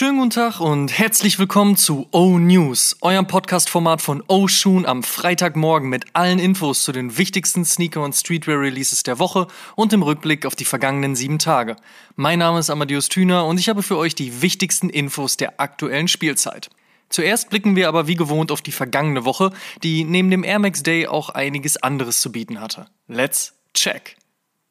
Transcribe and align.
Schönen 0.00 0.16
guten 0.16 0.30
Tag 0.30 0.60
und 0.60 0.98
herzlich 0.98 1.38
willkommen 1.38 1.76
zu 1.76 2.08
O 2.10 2.38
News, 2.38 2.96
eurem 3.02 3.26
Podcast-Format 3.26 4.00
von 4.00 4.24
O 4.28 4.48
Shoon 4.48 4.86
am 4.86 5.02
Freitagmorgen 5.02 5.90
mit 5.90 6.06
allen 6.14 6.38
Infos 6.38 6.84
zu 6.84 6.92
den 6.92 7.18
wichtigsten 7.18 7.66
Sneaker- 7.66 8.02
und 8.02 8.14
Streetwear-Releases 8.14 9.02
der 9.02 9.18
Woche 9.18 9.46
und 9.76 9.92
im 9.92 10.02
Rückblick 10.02 10.46
auf 10.46 10.56
die 10.56 10.64
vergangenen 10.64 11.16
sieben 11.16 11.38
Tage. 11.38 11.76
Mein 12.16 12.38
Name 12.38 12.60
ist 12.60 12.70
Amadeus 12.70 13.10
Thüner 13.10 13.44
und 13.44 13.60
ich 13.60 13.68
habe 13.68 13.82
für 13.82 13.98
euch 13.98 14.14
die 14.14 14.40
wichtigsten 14.40 14.88
Infos 14.88 15.36
der 15.36 15.60
aktuellen 15.60 16.08
Spielzeit. 16.08 16.70
Zuerst 17.10 17.50
blicken 17.50 17.76
wir 17.76 17.86
aber 17.86 18.06
wie 18.06 18.16
gewohnt 18.16 18.52
auf 18.52 18.62
die 18.62 18.72
vergangene 18.72 19.26
Woche, 19.26 19.52
die 19.82 20.04
neben 20.04 20.30
dem 20.30 20.44
Air 20.44 20.60
Max 20.60 20.82
Day 20.82 21.08
auch 21.08 21.28
einiges 21.28 21.76
anderes 21.76 22.22
zu 22.22 22.32
bieten 22.32 22.58
hatte. 22.58 22.86
Let's 23.06 23.52
check! 23.74 24.16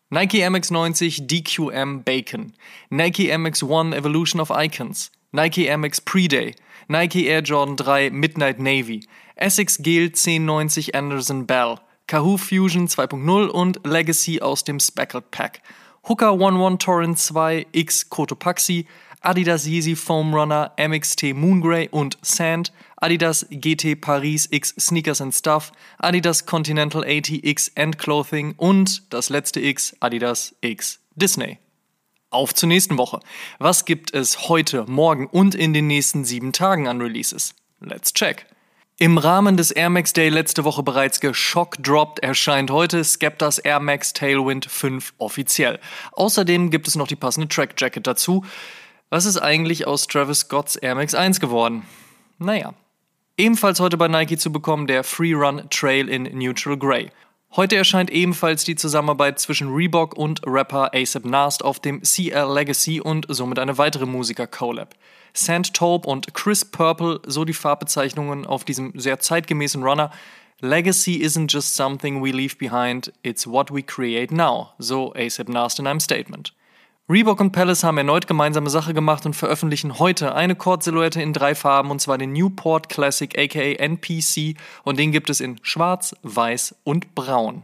Nike 0.09 0.43
MX90 0.43 1.27
DQM 1.27 2.01
Bacon, 2.03 2.53
Nike 2.89 3.31
MX1 3.31 3.95
Evolution 3.95 4.41
of 4.41 4.49
Icons, 4.49 5.11
Nike 5.31 5.69
MX 5.69 6.05
Pre-Day, 6.05 6.55
Nike 6.87 7.27
Air 7.27 7.43
Jordan 7.43 7.75
3 7.75 8.09
Midnight 8.09 8.59
Navy, 8.59 9.05
Essex 9.35 9.77
Gel 9.77 10.05
1090 10.05 10.95
Anderson 10.95 11.45
Bell, 11.45 11.77
Kahoo 12.07 12.37
Fusion 12.37 12.87
2.0 12.87 13.47
und 13.49 13.79
Legacy 13.85 14.41
aus 14.41 14.63
dem 14.63 14.79
Speckled 14.79 15.29
Pack, 15.29 15.61
Hooker 16.07 16.31
11 16.31 16.79
Torrent 16.79 17.19
2 17.19 17.67
X 17.71 18.09
Cotopaxi, 18.09 18.87
Adidas 19.21 19.67
Yeezy 19.67 19.95
Foam 19.95 20.33
Runner 20.33 20.71
MXT 20.77 21.35
Moongrey 21.35 21.89
und 21.91 22.17
Sand, 22.23 22.71
Adidas 22.97 23.45
GT 23.51 24.01
Paris 24.01 24.47
X 24.49 24.73
Sneakers 24.79 25.21
and 25.21 25.35
Stuff, 25.35 25.71
Adidas 25.99 26.45
Continental 26.45 27.03
80 27.03 27.45
X 27.45 27.71
and 27.75 27.99
Clothing 27.99 28.55
und 28.57 29.13
das 29.13 29.29
letzte 29.29 29.59
X 29.59 29.95
Adidas 29.99 30.55
X 30.61 30.99
Disney. 31.15 31.59
Auf 32.31 32.53
zur 32.53 32.69
nächsten 32.69 32.99
Woche. 32.99 33.21
Was 33.57 33.85
gibt 33.85 34.13
es 34.13 34.49
heute, 34.49 34.85
morgen 34.87 35.25
und 35.25 35.55
in 35.55 35.73
den 35.73 35.87
nächsten 35.87 36.25
sieben 36.25 36.53
Tagen 36.53 36.87
an 36.87 37.01
Releases? 37.01 37.55
Let's 37.79 38.13
check. 38.13 38.45
Im 38.99 39.17
Rahmen 39.17 39.57
des 39.57 39.71
Air 39.71 39.89
Max 39.89 40.13
Day 40.13 40.29
letzte 40.29 40.63
Woche 40.63 40.83
bereits 40.83 41.21
geschock-dropped 41.21 42.19
erscheint 42.19 42.69
heute 42.69 43.03
Skeptas 43.03 43.57
Air 43.57 43.79
Max 43.79 44.13
Tailwind 44.13 44.65
5 44.65 45.15
offiziell. 45.17 45.79
Außerdem 46.11 46.69
gibt 46.69 46.87
es 46.87 46.95
noch 46.95 47.07
die 47.07 47.15
passende 47.15 47.47
Track 47.47 47.73
Jacket 47.77 48.05
dazu. 48.05 48.45
Was 49.09 49.25
ist 49.25 49.37
eigentlich 49.37 49.87
aus 49.87 50.05
Travis 50.05 50.41
Scotts 50.41 50.75
Air 50.75 50.93
Max 50.95 51.15
1 51.15 51.39
geworden? 51.39 51.87
Naja. 52.37 52.75
Ebenfalls 53.37 53.79
heute 53.79 53.97
bei 53.97 54.07
Nike 54.07 54.37
zu 54.37 54.51
bekommen 54.51 54.85
der 54.85 55.03
Free 55.03 55.33
Run 55.33 55.67
Trail 55.71 56.09
in 56.09 56.37
Neutral 56.37 56.77
Grey. 56.77 57.09
Heute 57.55 57.77
erscheint 57.77 58.11
ebenfalls 58.11 58.63
die 58.63 58.75
Zusammenarbeit 58.75 59.39
zwischen 59.39 59.73
Reebok 59.73 60.15
und 60.15 60.41
Rapper 60.45 60.93
ASAP 60.93 61.25
Nast 61.25 61.65
auf 61.65 61.79
dem 61.79 62.03
CL 62.03 62.53
Legacy 62.53 63.01
und 63.01 63.25
somit 63.27 63.57
eine 63.57 63.79
weitere 63.79 64.05
Musiker-Collab. 64.05 64.93
Sand 65.33 65.73
Taupe 65.73 66.07
und 66.07 66.35
Chris 66.35 66.63
Purple, 66.63 67.19
so 67.25 67.45
die 67.45 67.53
Farbbezeichnungen 67.53 68.45
auf 68.45 68.65
diesem 68.65 68.93
sehr 68.99 69.19
zeitgemäßen 69.19 69.81
Runner. 69.81 70.11
Legacy 70.61 71.23
isn't 71.23 71.51
just 71.51 71.75
something 71.75 72.23
we 72.23 72.29
leave 72.29 72.55
behind, 72.55 73.11
it's 73.23 73.47
what 73.47 73.73
we 73.73 73.81
create 73.81 74.31
now, 74.31 74.73
so 74.77 75.11
ASAP 75.15 75.49
Nast 75.49 75.79
in 75.79 75.87
einem 75.87 75.99
Statement. 75.99 76.53
Reebok 77.11 77.39
und 77.39 77.51
Palace 77.51 77.83
haben 77.83 77.97
erneut 77.97 78.27
gemeinsame 78.27 78.69
Sache 78.69 78.93
gemacht 78.93 79.25
und 79.25 79.35
veröffentlichen 79.35 79.97
heute 79.97 80.35
eine 80.35 80.55
Cord-Silhouette 80.55 81.19
in 81.19 81.33
drei 81.33 81.55
Farben 81.55 81.89
und 81.89 81.99
zwar 81.99 82.19
den 82.19 82.33
Newport 82.33 82.87
Classic 82.87 83.35
aka 83.35 83.59
NPC 83.59 84.55
und 84.83 84.99
den 84.99 85.11
gibt 85.11 85.31
es 85.31 85.41
in 85.41 85.57
schwarz, 85.63 86.15
weiß 86.21 86.75
und 86.83 87.15
braun. 87.15 87.63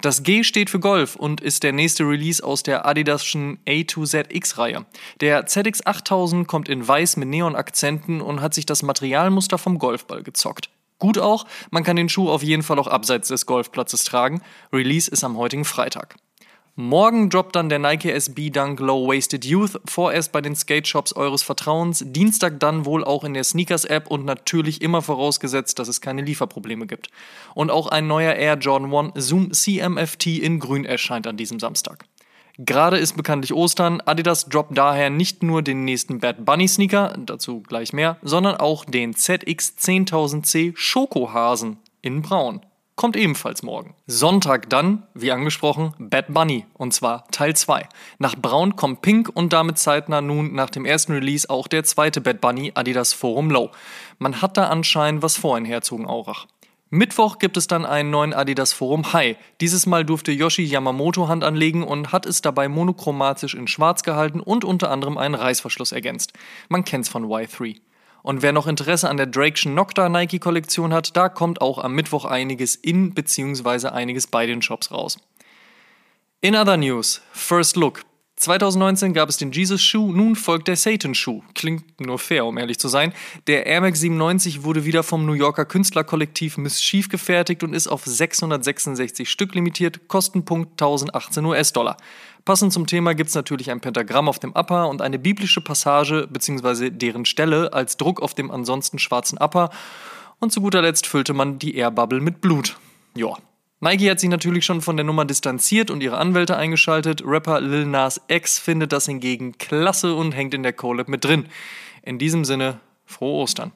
Das 0.00 0.24
G 0.24 0.42
steht 0.42 0.70
für 0.70 0.80
Golf 0.80 1.14
und 1.14 1.40
ist 1.40 1.62
der 1.62 1.72
nächste 1.72 2.02
Release 2.02 2.42
aus 2.42 2.64
der 2.64 2.84
Adidas'schen 2.84 3.58
A2ZX-Reihe. 3.64 4.84
Der 5.20 5.46
ZX8000 5.46 6.46
kommt 6.46 6.68
in 6.68 6.86
weiß 6.86 7.16
mit 7.16 7.28
Neon-Akzenten 7.28 8.20
und 8.20 8.40
hat 8.40 8.54
sich 8.54 8.66
das 8.66 8.82
Materialmuster 8.82 9.56
vom 9.56 9.78
Golfball 9.78 10.24
gezockt. 10.24 10.68
Gut 10.98 11.18
auch, 11.18 11.46
man 11.70 11.84
kann 11.84 11.94
den 11.94 12.08
Schuh 12.08 12.28
auf 12.28 12.42
jeden 12.42 12.64
Fall 12.64 12.80
auch 12.80 12.88
abseits 12.88 13.28
des 13.28 13.46
Golfplatzes 13.46 14.02
tragen. 14.02 14.42
Release 14.72 15.08
ist 15.08 15.22
am 15.22 15.36
heutigen 15.36 15.64
Freitag. 15.64 16.16
Morgen 16.76 17.30
droppt 17.30 17.54
dann 17.54 17.68
der 17.68 17.78
Nike 17.78 18.10
SB 18.10 18.50
Dunk 18.50 18.80
Low 18.80 19.06
Wasted 19.06 19.44
Youth, 19.44 19.80
vorerst 19.84 20.32
bei 20.32 20.40
den 20.40 20.56
Skate 20.56 20.88
Shops 20.88 21.12
eures 21.12 21.44
Vertrauens, 21.44 22.02
Dienstag 22.04 22.58
dann 22.58 22.84
wohl 22.84 23.04
auch 23.04 23.22
in 23.22 23.32
der 23.32 23.44
Sneakers 23.44 23.84
App 23.84 24.10
und 24.10 24.24
natürlich 24.24 24.82
immer 24.82 25.00
vorausgesetzt, 25.00 25.78
dass 25.78 25.86
es 25.86 26.00
keine 26.00 26.22
Lieferprobleme 26.22 26.88
gibt. 26.88 27.10
Und 27.54 27.70
auch 27.70 27.86
ein 27.86 28.08
neuer 28.08 28.34
Air 28.34 28.54
Jordan 28.54 28.92
1 28.92 29.24
Zoom 29.24 29.52
CMFT 29.52 30.26
in 30.38 30.58
grün 30.58 30.84
erscheint 30.84 31.28
an 31.28 31.36
diesem 31.36 31.60
Samstag. 31.60 32.06
Gerade 32.58 32.98
ist 32.98 33.16
bekanntlich 33.16 33.54
Ostern, 33.54 34.00
Adidas 34.00 34.48
droppt 34.48 34.76
daher 34.76 35.10
nicht 35.10 35.44
nur 35.44 35.62
den 35.62 35.84
nächsten 35.84 36.18
Bad 36.18 36.44
Bunny 36.44 36.66
Sneaker, 36.66 37.16
dazu 37.16 37.60
gleich 37.60 37.92
mehr, 37.92 38.16
sondern 38.22 38.56
auch 38.56 38.84
den 38.84 39.14
ZX 39.14 39.76
10000C 39.78 40.72
Schokohasen 40.74 41.76
in 42.02 42.22
braun 42.22 42.62
kommt 42.96 43.16
ebenfalls 43.16 43.62
morgen. 43.62 43.94
Sonntag 44.06 44.70
dann, 44.70 45.04
wie 45.14 45.32
angesprochen, 45.32 45.94
Bad 45.98 46.32
Bunny 46.32 46.66
und 46.74 46.94
zwar 46.94 47.26
Teil 47.30 47.56
2. 47.56 47.88
Nach 48.18 48.36
Braun 48.36 48.76
kommt 48.76 49.02
Pink 49.02 49.30
und 49.32 49.52
damit 49.52 49.78
zeitnah 49.78 50.20
nun 50.20 50.54
nach 50.54 50.70
dem 50.70 50.84
ersten 50.84 51.12
Release 51.12 51.48
auch 51.50 51.68
der 51.68 51.84
zweite 51.84 52.20
Bad 52.20 52.40
Bunny 52.40 52.72
Adidas 52.74 53.12
Forum 53.12 53.50
Low. 53.50 53.70
Man 54.18 54.40
hat 54.40 54.56
da 54.56 54.68
anscheinend 54.68 55.22
was 55.22 55.36
vor 55.36 55.58
in 55.58 55.64
Herzogenaurach. 55.64 56.46
Mittwoch 56.90 57.38
gibt 57.38 57.56
es 57.56 57.66
dann 57.66 57.84
einen 57.84 58.10
neuen 58.10 58.32
Adidas 58.32 58.72
Forum 58.72 59.12
High. 59.12 59.36
Dieses 59.60 59.84
Mal 59.84 60.04
durfte 60.04 60.30
Yoshi 60.30 60.62
Yamamoto 60.62 61.26
Hand 61.26 61.42
anlegen 61.42 61.82
und 61.82 62.12
hat 62.12 62.24
es 62.24 62.40
dabei 62.40 62.68
monochromatisch 62.68 63.54
in 63.54 63.66
schwarz 63.66 64.04
gehalten 64.04 64.38
und 64.38 64.64
unter 64.64 64.92
anderem 64.92 65.18
einen 65.18 65.34
Reißverschluss 65.34 65.90
ergänzt. 65.90 66.34
Man 66.68 66.84
kennt's 66.84 67.08
von 67.08 67.24
Y3. 67.24 67.80
Und 68.24 68.40
wer 68.40 68.52
noch 68.52 68.66
Interesse 68.66 69.10
an 69.10 69.18
der 69.18 69.30
Drake'schen 69.30 69.74
Nocta 69.74 70.08
Nike 70.08 70.38
Kollektion 70.38 70.94
hat, 70.94 71.14
da 71.14 71.28
kommt 71.28 71.60
auch 71.60 71.76
am 71.76 71.94
Mittwoch 71.94 72.24
einiges 72.24 72.74
in 72.74 73.12
bzw. 73.12 73.88
einiges 73.88 74.26
bei 74.26 74.46
den 74.46 74.62
Shops 74.62 74.90
raus. 74.90 75.18
In 76.40 76.56
other 76.56 76.78
news, 76.78 77.20
First 77.32 77.76
Look. 77.76 78.00
2019 78.36 79.12
gab 79.12 79.28
es 79.28 79.36
den 79.36 79.52
Jesus-Schuh, 79.52 80.10
nun 80.10 80.36
folgt 80.36 80.68
der 80.68 80.76
Satan-Schuh. 80.76 81.42
Klingt 81.54 82.00
nur 82.00 82.18
fair, 82.18 82.46
um 82.46 82.56
ehrlich 82.56 82.78
zu 82.78 82.88
sein. 82.88 83.12
Der 83.46 83.66
Air 83.66 83.82
Max 83.82 84.00
97 84.00 84.64
wurde 84.64 84.86
wieder 84.86 85.02
vom 85.02 85.26
New 85.26 85.34
Yorker 85.34 85.66
Künstlerkollektiv 85.66 86.56
Mischief 86.56 87.10
gefertigt 87.10 87.62
und 87.62 87.74
ist 87.74 87.88
auf 87.88 88.06
666 88.06 89.30
Stück 89.30 89.54
limitiert, 89.54 90.08
Kostenpunkt 90.08 90.72
1018 90.72 91.44
US-Dollar. 91.44 91.98
Passend 92.44 92.74
zum 92.74 92.86
Thema 92.86 93.14
gibt 93.14 93.30
es 93.30 93.34
natürlich 93.34 93.70
ein 93.70 93.80
Pentagramm 93.80 94.28
auf 94.28 94.38
dem 94.38 94.52
Upper 94.52 94.88
und 94.88 95.00
eine 95.00 95.18
biblische 95.18 95.62
Passage 95.62 96.28
bzw. 96.28 96.90
deren 96.90 97.24
Stelle 97.24 97.72
als 97.72 97.96
Druck 97.96 98.20
auf 98.20 98.34
dem 98.34 98.50
ansonsten 98.50 98.98
schwarzen 98.98 99.38
Upper. 99.38 99.70
Und 100.40 100.52
zu 100.52 100.60
guter 100.60 100.82
Letzt 100.82 101.06
füllte 101.06 101.32
man 101.32 101.58
die 101.58 101.74
Airbubble 101.76 102.20
mit 102.20 102.42
Blut. 102.42 102.76
Ja. 103.16 103.38
Nike 103.80 104.10
hat 104.10 104.20
sich 104.20 104.28
natürlich 104.28 104.64
schon 104.64 104.82
von 104.82 104.96
der 104.96 105.04
Nummer 105.04 105.24
distanziert 105.24 105.90
und 105.90 106.02
ihre 106.02 106.18
Anwälte 106.18 106.56
eingeschaltet. 106.56 107.22
Rapper 107.24 107.62
Lil 107.62 107.86
Nas 107.86 108.20
X 108.28 108.58
findet 108.58 108.92
das 108.92 109.06
hingegen 109.06 109.56
klasse 109.56 110.14
und 110.14 110.32
hängt 110.32 110.52
in 110.52 110.62
der 110.62 110.74
Collab 110.74 111.08
mit 111.08 111.24
drin. 111.24 111.46
In 112.02 112.18
diesem 112.18 112.44
Sinne, 112.44 112.78
frohe 113.06 113.42
Ostern. 113.42 113.72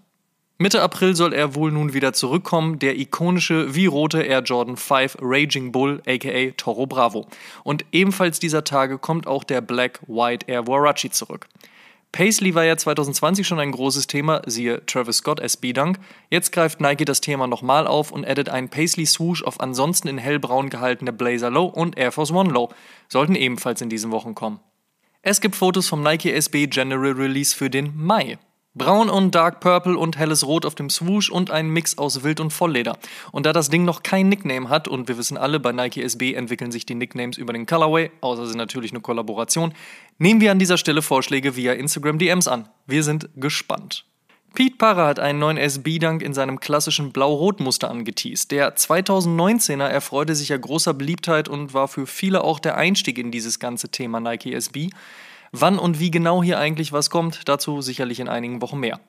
Mitte 0.61 0.83
April 0.83 1.15
soll 1.15 1.35
er 1.35 1.55
wohl 1.55 1.71
nun 1.71 1.95
wieder 1.95 2.13
zurückkommen, 2.13 2.81
der 2.81 2.99
ikonische 2.99 3.77
wie 3.77 3.87
rote 3.87 4.23
Air 4.23 4.43
Jordan 4.43 4.77
5 4.77 5.19
Raging 5.21 5.71
Bull 5.71 6.03
aka 6.05 6.51
Toro 6.57 6.89
Bravo. 6.89 7.29
Und 7.63 7.85
ebenfalls 7.93 8.41
dieser 8.41 8.65
Tage 8.65 8.99
kommt 8.99 9.29
auch 9.29 9.45
der 9.45 9.61
Black 9.61 10.01
White 10.09 10.47
Air 10.49 10.67
Warachi 10.67 11.11
zurück. 11.11 11.47
Paisley 12.11 12.57
war 12.57 12.65
ja 12.65 12.77
2020 12.77 13.47
schon 13.47 13.61
ein 13.61 13.71
großes 13.71 14.09
Thema, 14.09 14.43
siehe 14.47 14.85
Travis 14.87 15.19
Scott 15.19 15.39
SB 15.39 15.75
Dunk. 15.75 16.01
Jetzt 16.29 16.51
greift 16.51 16.81
Nike 16.81 17.05
das 17.05 17.21
Thema 17.21 17.47
nochmal 17.47 17.87
auf 17.87 18.11
und 18.11 18.27
addet 18.27 18.49
einen 18.49 18.69
Paisley 18.69 19.07
Swoosh 19.07 19.45
auf 19.45 19.61
ansonsten 19.61 20.09
in 20.09 20.19
hellbraun 20.19 20.71
gehaltene 20.71 21.13
Blazer 21.13 21.51
Low 21.51 21.67
und 21.67 21.97
Air 21.97 22.11
Force 22.11 22.33
One 22.33 22.51
Low. 22.51 22.71
Sollten 23.07 23.37
ebenfalls 23.37 23.81
in 23.81 23.91
diesen 23.91 24.11
Wochen 24.11 24.35
kommen. 24.35 24.59
Es 25.23 25.41
gibt 25.41 25.55
Fotos 25.55 25.87
vom 25.87 26.03
Nike 26.03 26.33
SB 26.33 26.67
General 26.67 27.13
Release 27.13 27.55
für 27.55 27.71
den 27.71 27.93
Mai. 27.95 28.39
Braun 28.79 29.11
und 29.11 29.35
Dark 29.35 29.61
Purple 29.61 29.99
und 29.99 30.17
helles 30.17 30.47
Rot 30.47 30.65
auf 30.65 30.75
dem 30.75 30.89
Swoosh 30.89 31.31
und 31.31 31.51
ein 31.51 31.69
Mix 31.69 31.99
aus 31.99 32.23
Wild 32.23 32.41
und 32.41 32.53
Vollleder. 32.53 32.97
Und 33.33 33.45
da 33.45 33.53
das 33.53 33.69
Ding 33.69 33.85
noch 33.85 34.03
kein 34.03 34.29
Nickname 34.29 34.69
hat 34.69 34.89
und 34.89 35.09
wir 35.09 35.19
wissen 35.19 35.37
alle, 35.37 35.61
bei 35.61 35.73
Nike 35.73 36.03
SB 36.03 36.35
entwickeln 36.35 36.73
sich 36.73 36.87
die 36.87 36.95
Nicknames 36.95 37.37
über 37.37 37.53
den 37.53 37.67
Colorway, 37.67 38.11
außer 38.21 38.47
sie 38.47 38.57
natürlich 38.57 38.93
eine 38.93 39.01
Kollaboration, 39.01 39.75
nehmen 40.19 40.41
wir 40.41 40.53
an 40.53 40.59
dieser 40.59 40.79
Stelle 40.79 41.03
Vorschläge 41.03 41.57
via 41.57 41.73
Instagram 41.73 42.19
DMs 42.19 42.49
an. 42.49 42.69
Wir 42.87 43.03
sind 43.03 43.29
gespannt. 43.37 44.05
Pete 44.55 44.77
Parra 44.77 45.07
hat 45.07 45.21
einen 45.21 45.39
neuen 45.39 45.57
SB-Dunk 45.57 46.23
in 46.23 46.35
seinem 46.35 46.59
klassischen 46.59 47.13
Blau-Rot-Muster 47.13 47.91
angeteased. 47.91 48.51
Der 48.51 48.75
2019er 48.77 49.87
erfreute 49.87 50.35
sich 50.35 50.49
ja 50.49 50.57
großer 50.57 50.95
Beliebtheit 50.95 51.49
und 51.49 51.75
war 51.75 51.87
für 51.87 52.07
viele 52.07 52.43
auch 52.43 52.59
der 52.59 52.77
Einstieg 52.77 53.19
in 53.19 53.31
dieses 53.31 53.59
ganze 53.61 53.91
Thema 53.91 54.21
Nike 54.21 54.55
SB. 54.55 54.91
Wann 55.53 55.79
und 55.79 56.01
wie 56.01 56.11
genau 56.11 56.43
hier 56.43 56.59
eigentlich 56.59 56.93
was 56.93 57.11
kommt, 57.11 57.49
dazu 57.49 57.81
sicherlich 57.81 58.21
in 58.21 58.29
einigen 58.29 58.61
Wochen 58.61 58.79
mehr. 58.79 59.01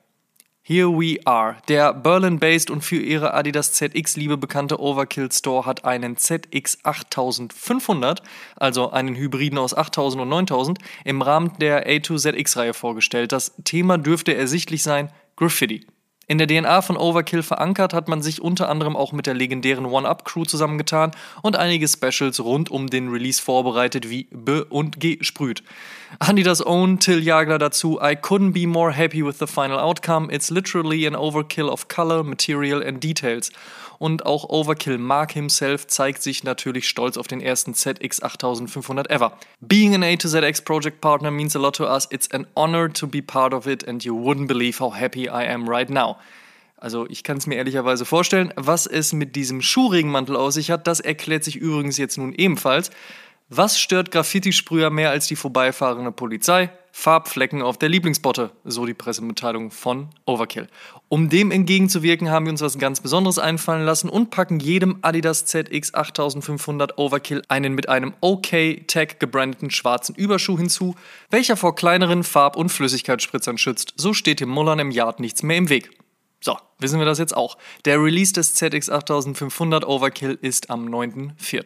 Here 0.62 0.88
we 0.88 1.18
are. 1.24 1.56
Der 1.68 1.94
Berlin-based 1.94 2.70
und 2.70 2.82
für 2.82 3.00
ihre 3.00 3.34
Adidas 3.34 3.72
ZX-Liebe 3.72 4.36
bekannte 4.36 4.78
Overkill 4.78 5.32
Store 5.32 5.64
hat 5.64 5.84
einen 5.84 6.16
ZX 6.16 6.84
8500, 6.84 8.22
also 8.56 8.90
einen 8.90 9.16
Hybriden 9.16 9.58
aus 9.58 9.74
8000 9.74 10.22
und 10.22 10.28
9000, 10.28 10.78
im 11.04 11.22
Rahmen 11.22 11.52
der 11.60 11.88
A2ZX-Reihe 11.88 12.74
vorgestellt. 12.74 13.32
Das 13.32 13.54
Thema 13.64 13.98
dürfte 13.98 14.34
ersichtlich 14.34 14.82
sein: 14.82 15.10
Graffiti. 15.34 15.86
In 16.30 16.38
der 16.38 16.46
DNA 16.46 16.80
von 16.82 16.96
Overkill 16.96 17.42
verankert 17.42 17.92
hat 17.92 18.06
man 18.06 18.22
sich 18.22 18.40
unter 18.40 18.68
anderem 18.68 18.94
auch 18.94 19.10
mit 19.10 19.26
der 19.26 19.34
legendären 19.34 19.84
One-Up-Crew 19.84 20.44
zusammengetan 20.44 21.10
und 21.42 21.56
einige 21.56 21.88
Specials 21.88 22.38
rund 22.38 22.70
um 22.70 22.86
den 22.86 23.08
Release 23.08 23.42
vorbereitet 23.42 24.10
wie 24.10 24.28
B 24.30 24.62
und 24.68 25.00
G 25.00 25.18
sprüht. 25.22 25.64
Adidas 26.20 26.64
Own 26.64 27.00
Till 27.00 27.20
Jagler 27.20 27.58
dazu 27.58 27.98
I 28.00 28.14
couldn't 28.14 28.52
be 28.52 28.68
more 28.68 28.96
happy 28.96 29.26
with 29.26 29.40
the 29.40 29.48
final 29.48 29.80
outcome. 29.80 30.32
It's 30.32 30.50
literally 30.50 31.04
an 31.04 31.16
overkill 31.16 31.68
of 31.68 31.88
color, 31.88 32.22
material 32.22 32.80
and 32.80 33.02
details 33.02 33.50
und 34.00 34.24
auch 34.24 34.48
Overkill 34.48 34.96
Mark 34.96 35.32
himself 35.32 35.86
zeigt 35.86 36.22
sich 36.22 36.42
natürlich 36.42 36.88
stolz 36.88 37.18
auf 37.18 37.28
den 37.28 37.42
ersten 37.42 37.74
ZX 37.74 38.22
8500 38.22 39.10
ever. 39.10 39.32
Being 39.60 39.94
an 39.94 40.02
A 40.02 40.16
to 40.16 40.26
ZX 40.26 40.62
project 40.62 41.02
partner 41.02 41.30
means 41.30 41.54
a 41.54 41.58
lot 41.58 41.76
to 41.76 41.84
us. 41.84 42.08
It's 42.10 42.26
an 42.32 42.46
honor 42.56 42.90
to 42.94 43.06
be 43.06 43.20
part 43.20 43.52
of 43.52 43.66
it 43.66 43.86
and 43.86 44.02
you 44.02 44.14
wouldn't 44.14 44.48
believe 44.48 44.80
how 44.80 44.90
happy 44.90 45.28
I 45.28 45.44
am 45.44 45.68
right 45.68 45.90
now. 45.90 46.16
Also 46.80 47.06
ich 47.08 47.22
kann 47.22 47.36
es 47.36 47.46
mir 47.46 47.56
ehrlicherweise 47.56 48.04
vorstellen. 48.04 48.52
Was 48.56 48.86
es 48.86 49.12
mit 49.12 49.36
diesem 49.36 49.62
Schuhregenmantel 49.62 50.34
aus 50.34 50.54
sich 50.54 50.70
hat, 50.70 50.86
das 50.86 51.00
erklärt 51.00 51.44
sich 51.44 51.56
übrigens 51.56 51.98
jetzt 51.98 52.18
nun 52.18 52.32
ebenfalls. 52.32 52.90
Was 53.52 53.80
stört 53.80 54.12
Graffiti-Sprüher 54.12 54.90
mehr 54.90 55.10
als 55.10 55.26
die 55.26 55.34
vorbeifahrende 55.36 56.12
Polizei? 56.12 56.70
Farbflecken 56.92 57.62
auf 57.62 57.78
der 57.78 57.88
Lieblingsbotte, 57.88 58.52
so 58.64 58.86
die 58.86 58.94
Pressemitteilung 58.94 59.70
von 59.70 60.08
Overkill. 60.24 60.68
Um 61.08 61.28
dem 61.28 61.50
entgegenzuwirken, 61.50 62.30
haben 62.30 62.46
wir 62.46 62.52
uns 62.52 62.62
was 62.62 62.78
ganz 62.78 63.00
Besonderes 63.00 63.38
einfallen 63.38 63.84
lassen 63.84 64.08
und 64.08 64.30
packen 64.30 64.60
jedem 64.60 64.98
Adidas 65.02 65.46
ZX 65.46 65.94
8500 65.94 66.98
Overkill 66.98 67.42
einen 67.48 67.74
mit 67.74 67.88
einem 67.88 68.14
OK 68.20 68.86
Tag 68.86 69.20
gebrandeten 69.20 69.70
schwarzen 69.70 70.14
Überschuh 70.14 70.56
hinzu, 70.56 70.94
welcher 71.30 71.56
vor 71.56 71.74
kleineren 71.74 72.22
Farb- 72.22 72.56
und 72.56 72.70
Flüssigkeitsspritzern 72.70 73.58
schützt. 73.58 73.94
So 73.96 74.14
steht 74.14 74.40
dem 74.40 74.48
Mullern 74.48 74.78
im 74.78 74.90
Yard 74.90 75.20
nichts 75.20 75.42
mehr 75.42 75.56
im 75.56 75.68
Weg. 75.68 75.90
So, 76.42 76.56
wissen 76.78 76.98
wir 76.98 77.06
das 77.06 77.18
jetzt 77.18 77.36
auch. 77.36 77.58
Der 77.84 78.02
Release 78.02 78.32
des 78.32 78.54
ZX 78.54 78.88
8500 78.88 79.86
Overkill 79.86 80.38
ist 80.40 80.70
am 80.70 80.88
9.4. 80.88 81.64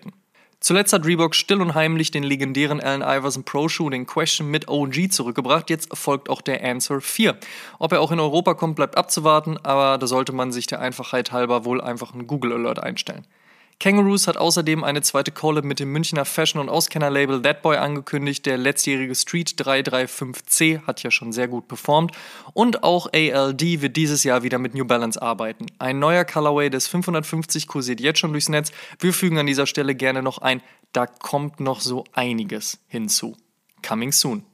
Zuletzt 0.65 0.95
hat 0.95 1.05
Reebok 1.05 1.35
still 1.35 1.61
und 1.61 1.75
heimlich 1.75 2.11
den 2.11 2.23
legendären 2.23 2.81
Allen 2.81 3.03
Iverson 3.03 3.45
Pro 3.45 3.69
Shoe, 3.69 3.91
den 3.91 4.07
Question 4.07 4.51
mit 4.51 4.67
OG 4.67 5.13
zurückgebracht. 5.13 5.69
Jetzt 5.69 5.95
folgt 5.95 6.31
auch 6.31 6.41
der 6.41 6.65
Answer 6.65 7.03
4. 7.03 7.37
Ob 7.79 7.93
er 7.93 8.01
auch 8.01 8.11
in 8.11 8.19
Europa 8.19 8.55
kommt, 8.55 8.77
bleibt 8.77 8.97
abzuwarten, 8.97 9.59
aber 9.59 9.99
da 9.99 10.07
sollte 10.07 10.33
man 10.33 10.53
sich 10.53 10.67
der 10.67 10.81
Einfachheit 10.81 11.33
halber 11.33 11.67
wohl 11.67 11.83
einfach 11.83 12.15
einen 12.15 12.27
Google 12.27 12.55
Alert 12.55 12.83
einstellen. 12.83 13.27
Kangaroos 13.81 14.27
hat 14.27 14.37
außerdem 14.37 14.85
eine 14.85 15.03
zweite 15.03 15.31
Collab 15.31 15.65
mit 15.65 15.81
dem 15.81 15.93
Münchner 15.93 16.25
Fashion- 16.25 16.61
und 16.61 16.69
Auskenner-Label 16.69 17.43
Thatboy 17.43 17.77
angekündigt. 17.77 18.47
Der 18.47 18.57
letztjährige 18.57 19.15
Street 19.15 19.51
335C 19.61 20.87
hat 20.87 21.03
ja 21.03 21.11
schon 21.11 21.33
sehr 21.33 21.49
gut 21.49 21.69
performt. 21.69 22.13
Und 22.53 22.83
auch 22.83 23.09
ALD 23.13 23.83
wird 23.83 23.97
dieses 23.97 24.25
Jahr 24.25 24.43
wieder 24.43 24.59
mit 24.59 24.75
New 24.75 24.85
Balance 24.85 25.21
arbeiten. 25.21 25.67
Ein 25.79 25.99
neuer 25.99 26.25
Colorway 26.25 26.71
des 26.71 26.87
550 26.89 27.67
kursiert 27.67 28.01
jetzt 28.01 28.21
schon 28.21 28.33
durchs 28.33 28.49
Netz. 28.49 28.73
Wir 29.01 29.13
fügen 29.13 29.39
an 29.39 29.47
dieser 29.47 29.67
Stelle 29.67 29.95
gerne 29.95 30.23
noch 30.23 30.39
ein, 30.39 30.63
da 30.93 31.07
kommt 31.07 31.61
noch 31.61 31.81
so 31.81 32.05
einiges 32.13 32.79
hinzu. 32.87 33.37
Coming 33.83 34.13
soon. 34.13 34.54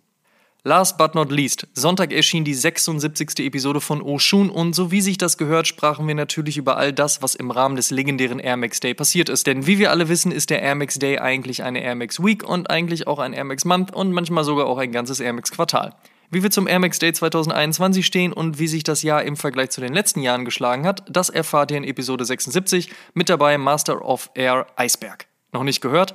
Last 0.63 0.99
but 0.99 1.15
not 1.15 1.33
least, 1.33 1.67
Sonntag 1.73 2.13
erschien 2.13 2.45
die 2.45 2.53
76. 2.53 3.39
Episode 3.39 3.81
von 3.81 4.03
Oshun 4.03 4.51
und 4.51 4.75
so 4.75 4.91
wie 4.91 5.01
sich 5.01 5.17
das 5.17 5.39
gehört, 5.39 5.67
sprachen 5.67 6.07
wir 6.07 6.15
natürlich 6.15 6.59
über 6.59 6.77
all 6.77 6.93
das, 6.93 7.23
was 7.23 7.35
im 7.35 7.51
Rahmen 7.51 7.77
des 7.77 7.91
legendären 7.91 8.39
Air 8.39 8.59
Max 8.59 8.79
Day 8.79 8.93
passiert 8.93 9.31
ist. 9.31 9.47
Denn 9.47 9.67
wie 9.67 9.79
wir 9.79 9.91
alle 9.91 10.11
wissen, 10.11 10.31
ist 10.31 10.51
der 10.51 10.61
Air 10.61 10.75
Max 10.75 10.99
Day 10.99 11.19
eigentlich 11.19 11.63
eine 11.63 11.83
Air 11.83 11.95
Max 11.95 12.23
Week 12.23 12.47
und 12.47 12.69
eigentlich 12.69 13.07
auch 13.07 13.21
ein 13.21 13.33
Air 13.33 13.45
Max 13.45 13.65
Month 13.65 13.95
und 13.95 14.13
manchmal 14.13 14.45
sogar 14.45 14.67
auch 14.67 14.77
ein 14.77 14.93
ganzes 14.93 15.19
Air 15.21 15.33
Max 15.33 15.51
Quartal. 15.51 15.95
Wie 16.31 16.43
wir 16.43 16.51
zum 16.51 16.69
Air 16.69 16.81
Max 16.81 16.99
Day 16.99 17.15
2021 17.15 18.05
stehen 18.05 18.35
und 18.35 18.59
wie 18.59 18.69
sich 18.69 18.85
das 18.85 19.03
Jahr 19.03 19.23
im 19.23 19.39
Vergleich 19.39 19.71
zu 19.71 19.81
den 19.81 19.95
letzten 19.95 20.21
Jahren 20.21 20.45
geschlagen 20.45 20.87
hat, 20.87 21.03
das 21.09 21.31
erfahrt 21.31 21.71
ihr 21.71 21.79
in 21.79 21.85
Episode 21.85 22.27
76. 22.27 22.91
Mit 23.15 23.31
dabei 23.31 23.57
Master 23.57 24.05
of 24.05 24.31
Air 24.35 24.67
Eisberg. 24.77 25.27
Noch 25.53 25.65
nicht 25.65 25.81
gehört? 25.81 26.15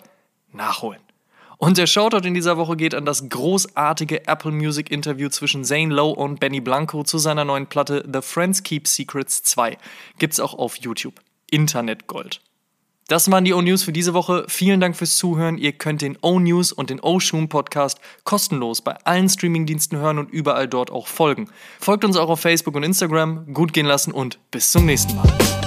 Nachholen. 0.53 1.04
Und 1.57 1.77
der 1.77 1.87
Shoutout 1.87 2.27
in 2.27 2.33
dieser 2.33 2.57
Woche 2.57 2.75
geht 2.75 2.95
an 2.95 3.05
das 3.05 3.29
großartige 3.29 4.27
Apple 4.27 4.51
Music 4.51 4.91
Interview 4.91 5.29
zwischen 5.29 5.63
Zane 5.63 5.93
Lowe 5.93 6.15
und 6.15 6.39
Benny 6.39 6.61
Blanco 6.61 7.03
zu 7.03 7.17
seiner 7.17 7.45
neuen 7.45 7.67
Platte 7.67 8.07
The 8.11 8.21
Friends 8.21 8.63
Keep 8.63 8.87
Secrets 8.87 9.43
2. 9.43 9.77
Gibt's 10.17 10.39
auch 10.39 10.53
auf 10.53 10.77
YouTube. 10.77 11.15
Internetgold. 11.51 12.41
Das 13.07 13.29
waren 13.29 13.45
die 13.45 13.53
O-News 13.53 13.83
für 13.83 13.91
diese 13.91 14.15
Woche. 14.15 14.45
Vielen 14.47 14.79
Dank 14.79 14.95
fürs 14.95 15.15
Zuhören. 15.15 15.59
Ihr 15.59 15.73
könnt 15.73 16.01
den 16.01 16.17
O-News 16.21 16.71
und 16.71 16.89
den 16.89 16.99
O-Shoom 16.99 17.49
Podcast 17.49 17.99
kostenlos 18.23 18.81
bei 18.81 18.95
allen 19.05 19.29
Streamingdiensten 19.29 19.99
hören 19.99 20.17
und 20.17 20.31
überall 20.31 20.67
dort 20.67 20.89
auch 20.89 21.05
folgen. 21.05 21.47
Folgt 21.79 22.03
uns 22.03 22.17
auch 22.17 22.29
auf 22.29 22.39
Facebook 22.39 22.75
und 22.75 22.81
Instagram. 22.81 23.53
Gut 23.53 23.73
gehen 23.73 23.85
lassen 23.85 24.11
und 24.11 24.39
bis 24.49 24.71
zum 24.71 24.87
nächsten 24.87 25.15
Mal. 25.15 25.64